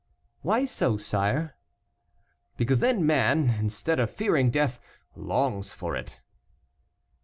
[0.41, 1.53] "Why so, sire?"
[2.57, 4.79] "Because then man, instead of fearing death,
[5.15, 6.21] longs for it."